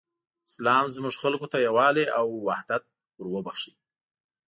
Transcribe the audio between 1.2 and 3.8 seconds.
خلکو ته یووالی او حدت وروباښه.